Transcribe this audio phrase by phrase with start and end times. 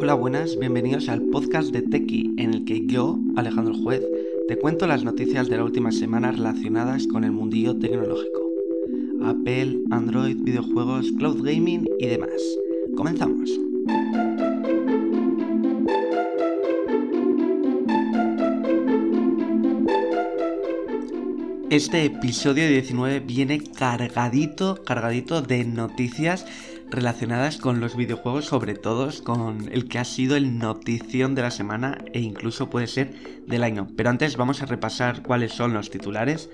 [0.00, 4.00] Hola, buenas, bienvenidos al podcast de Tequi, en el que yo, Alejandro Juez,
[4.46, 8.48] te cuento las noticias de la última semana relacionadas con el mundillo tecnológico.
[9.24, 12.30] Apple, Android, videojuegos, cloud gaming y demás.
[12.96, 13.50] Comenzamos.
[21.70, 26.46] Este episodio 19 viene cargadito, cargadito de noticias
[26.90, 31.50] relacionadas con los videojuegos, sobre todo con el que ha sido el notición de la
[31.50, 33.88] semana e incluso puede ser del año.
[33.96, 36.50] Pero antes vamos a repasar cuáles son los titulares,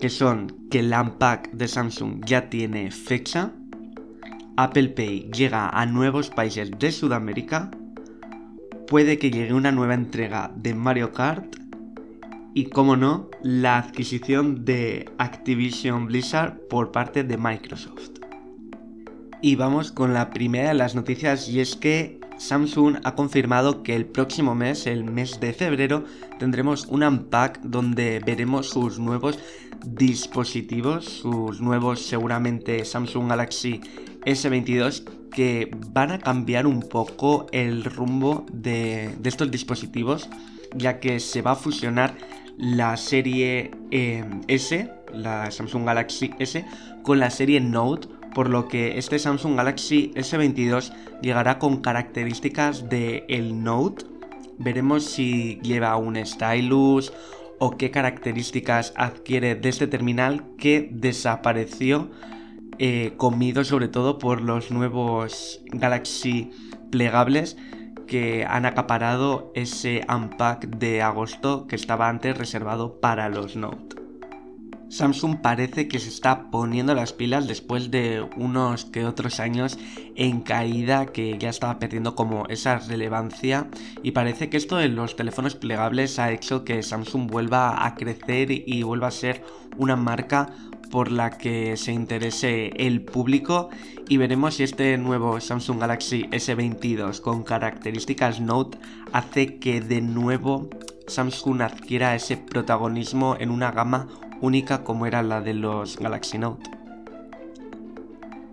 [0.00, 3.52] que son que el Unpack de Samsung ya tiene fecha,
[4.56, 7.70] Apple Pay llega a nuevos países de Sudamérica,
[8.86, 11.56] puede que llegue una nueva entrega de Mario Kart,
[12.52, 18.19] y, como no, la adquisición de Activision Blizzard por parte de Microsoft.
[19.42, 23.96] Y vamos con la primera de las noticias y es que Samsung ha confirmado que
[23.96, 26.04] el próximo mes, el mes de febrero,
[26.38, 29.38] tendremos un unpack donde veremos sus nuevos
[29.84, 33.80] dispositivos, sus nuevos seguramente Samsung Galaxy
[34.26, 40.28] S22 que van a cambiar un poco el rumbo de, de estos dispositivos
[40.74, 42.14] ya que se va a fusionar
[42.56, 46.64] la serie eh, S, la Samsung Galaxy S,
[47.02, 53.24] con la serie Note, por lo que este Samsung Galaxy S22 llegará con características del
[53.28, 54.04] el Note.
[54.58, 57.12] Veremos si lleva un stylus
[57.58, 62.10] o qué características adquiere de este terminal que desapareció
[62.78, 66.50] eh, comido sobre todo por los nuevos Galaxy
[66.90, 67.58] plegables
[68.06, 73.99] que han acaparado ese unpack de agosto que estaba antes reservado para los Note.
[74.90, 79.78] Samsung parece que se está poniendo las pilas después de unos que otros años
[80.16, 83.68] en caída que ya estaba perdiendo como esa relevancia.
[84.02, 88.50] Y parece que esto de los teléfonos plegables ha hecho que Samsung vuelva a crecer
[88.50, 89.44] y vuelva a ser
[89.78, 90.52] una marca
[90.90, 93.70] por la que se interese el público.
[94.08, 98.76] Y veremos si este nuevo Samsung Galaxy S22 con características Note
[99.12, 100.68] hace que de nuevo
[101.06, 104.08] Samsung adquiera ese protagonismo en una gama
[104.40, 106.70] única como era la de los Galaxy Note.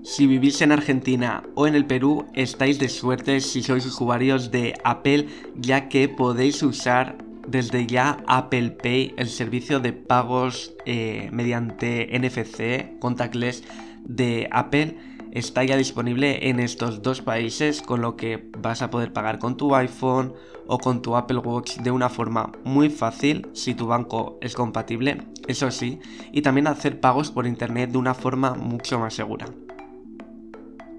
[0.04, 4.74] Si vivís en Argentina o en el Perú, estáis de suerte si sois usuarios de
[4.86, 12.08] Apple, ya que podéis usar desde ya Apple Pay, el servicio de pagos eh, mediante
[12.18, 13.64] NFC contactless
[14.06, 14.98] de Apple,
[15.38, 19.56] está ya disponible en estos dos países, con lo que vas a poder pagar con
[19.56, 20.34] tu iPhone
[20.66, 25.22] o con tu Apple Watch de una forma muy fácil si tu banco es compatible,
[25.48, 26.00] eso sí,
[26.32, 29.46] y también hacer pagos por internet de una forma mucho más segura.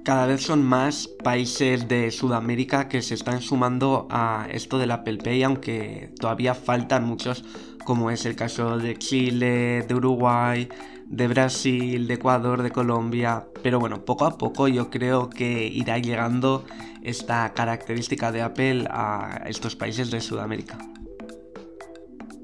[0.04, 5.18] Cada vez son más países de Sudamérica que se están sumando a esto del Apple
[5.18, 7.44] Pay, aunque todavía faltan muchos,
[7.84, 10.68] como es el caso de Chile, de Uruguay,
[11.08, 13.46] de Brasil, de Ecuador, de Colombia.
[13.62, 16.64] Pero bueno, poco a poco yo creo que irá llegando
[17.02, 20.78] esta característica de Apple a estos países de Sudamérica.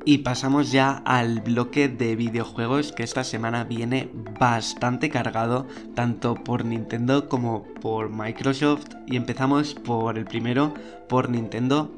[0.07, 6.67] Y pasamos ya al bloque de videojuegos que esta semana viene bastante cargado tanto por
[6.67, 10.75] Nintendo como por Microsoft y empezamos por el primero,
[11.09, 11.91] por Nintendo,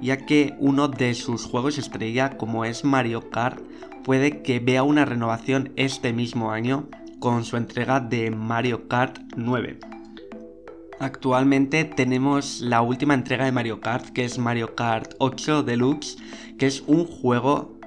[0.00, 3.60] ya que uno de sus juegos estrella como es Mario Kart
[4.04, 6.88] puede que vea una renovación este mismo año
[7.18, 9.78] con su entrega de Mario Kart 9.
[10.98, 16.18] Actualmente tenemos la última entrega de Mario Kart, que es Mario Kart 8 Deluxe,
[16.58, 17.78] que es un juego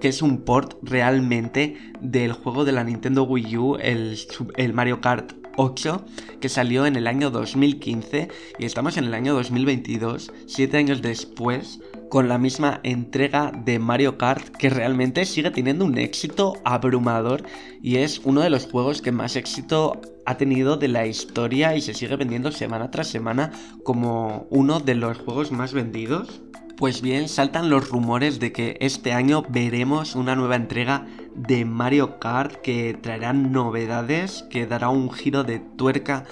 [0.00, 4.18] que es un port realmente del juego de la Nintendo Wii U, el,
[4.56, 6.04] el Mario Kart 8
[6.40, 11.80] que salió en el año 2015 y estamos en el año 2022, 7 años después,
[12.08, 17.44] con la misma entrega de Mario Kart que realmente sigue teniendo un éxito abrumador
[17.80, 21.80] y es uno de los juegos que más éxito ha tenido de la historia y
[21.80, 23.50] se sigue vendiendo semana tras semana
[23.82, 26.42] como uno de los juegos más vendidos.
[26.76, 32.18] Pues bien, saltan los rumores de que este año veremos una nueva entrega de Mario
[32.18, 36.24] Kart que traerá novedades, que dará un giro de tuerca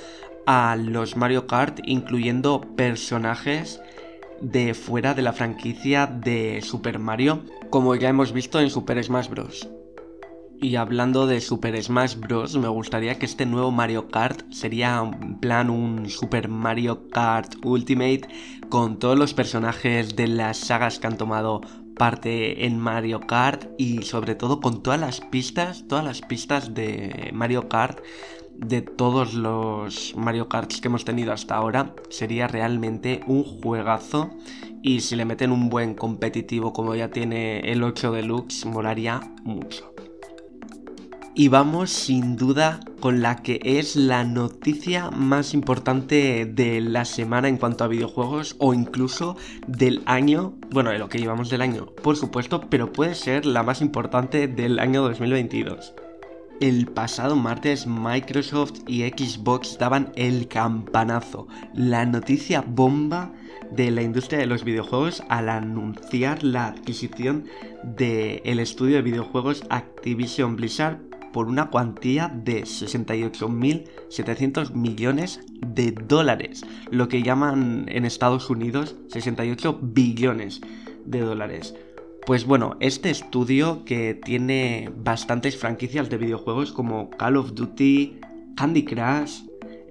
[0.46, 3.80] a los Mario Kart, incluyendo personajes
[4.40, 9.28] de fuera de la franquicia de Super Mario, como ya hemos visto en Super Smash
[9.28, 9.68] Bros.
[10.62, 15.38] Y hablando de Super Smash Bros, me gustaría que este nuevo Mario Kart sería en
[15.38, 18.28] plan un Super Mario Kart Ultimate
[18.68, 21.62] con todos los personajes de las sagas que han tomado
[21.96, 27.30] parte en Mario Kart y sobre todo con todas las pistas, todas las pistas de
[27.32, 27.98] Mario Kart
[28.54, 31.94] de todos los Mario Kart que hemos tenido hasta ahora.
[32.10, 34.30] Sería realmente un juegazo.
[34.82, 39.94] Y si le meten un buen competitivo como ya tiene el 8 Deluxe, molaría mucho.
[41.40, 47.48] Y vamos sin duda con la que es la noticia más importante de la semana
[47.48, 51.86] en cuanto a videojuegos o incluso del año, bueno, de lo que llevamos del año,
[51.86, 55.94] por supuesto, pero puede ser la más importante del año 2022.
[56.60, 63.32] El pasado martes Microsoft y Xbox daban el campanazo, la noticia bomba
[63.70, 67.46] de la industria de los videojuegos al anunciar la adquisición
[67.82, 77.08] del estudio de videojuegos Activision Blizzard por una cuantía de 68.700 millones de dólares, lo
[77.08, 80.60] que llaman en Estados Unidos 68 billones
[81.04, 81.74] de dólares.
[82.26, 88.20] Pues bueno, este estudio que tiene bastantes franquicias de videojuegos como Call of Duty,
[88.56, 89.42] Candy Crush,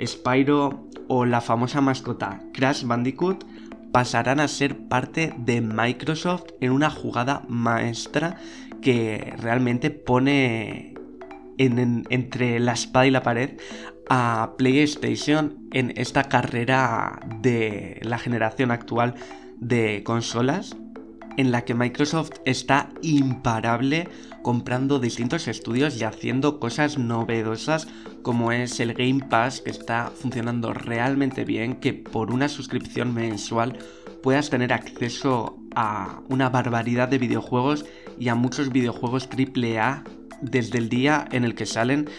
[0.06, 3.44] Spyro o la famosa mascota Crash Bandicoot
[3.92, 8.38] pasarán a ser parte de Microsoft en una jugada maestra
[8.82, 10.94] que realmente pone
[11.60, 13.58] entre la espada y la pared
[14.10, 19.14] a PlayStation en esta carrera de la generación actual
[19.60, 20.76] de consolas
[21.38, 24.10] en la que Microsoft está imparable
[24.42, 27.88] comprando distintos estudios y haciendo cosas novedosas
[28.24, 33.78] como es el Game Pass que está funcionando realmente bien, que por una suscripción mensual
[34.24, 37.86] puedas tener acceso a una barbaridad de videojuegos
[38.20, 40.04] y a muchos videojuegos AAA
[40.42, 42.10] desde el día en el que salen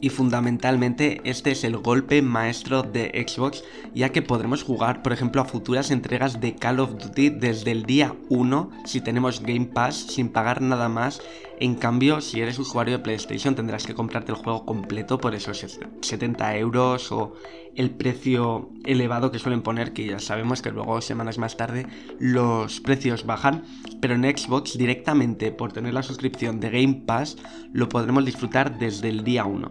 [0.00, 3.62] y fundamentalmente este es el golpe maestro de Xbox
[3.94, 7.84] ya que podremos jugar por ejemplo a futuras entregas de Call of Duty desde el
[7.84, 11.22] día 1 si tenemos Game Pass sin pagar nada más.
[11.62, 15.64] En cambio si eres usuario de PlayStation tendrás que comprarte el juego completo por esos
[16.00, 17.34] 70 euros o
[17.76, 21.86] el precio elevado que suelen poner que ya sabemos que luego semanas más tarde
[22.18, 23.62] los precios bajan
[24.00, 27.36] pero en Xbox directamente por tener la suscripción de Game Pass
[27.72, 29.70] lo podremos disfrutar desde el día 1.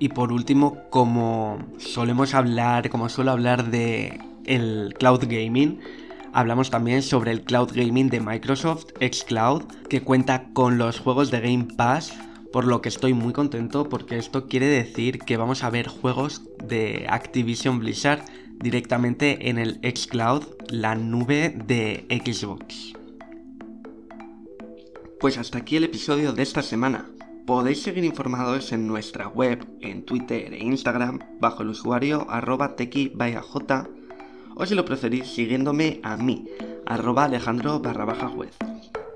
[0.00, 5.78] Y por último, como solemos hablar, como suelo hablar de el cloud gaming,
[6.38, 11.40] hablamos también sobre el cloud gaming de Microsoft, xCloud, que cuenta con los juegos de
[11.40, 12.16] Game Pass,
[12.52, 16.42] por lo que estoy muy contento porque esto quiere decir que vamos a ver juegos
[16.64, 18.24] de Activision Blizzard
[18.54, 22.92] directamente en el xCloud, la nube de Xbox.
[25.18, 27.10] Pues hasta aquí el episodio de esta semana.
[27.46, 32.76] Podéis seguir informados en nuestra web, en Twitter e Instagram bajo el usuario arroba
[34.58, 36.44] o si lo preferís siguiéndome a mí,
[36.84, 38.06] arroba alejandro barra.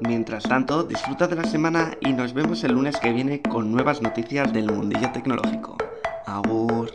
[0.01, 4.03] Mientras tanto, disfruta de la semana y nos vemos el lunes que viene con nuevas
[4.03, 5.77] noticias del mundillo tecnológico.
[6.27, 6.91] Agur.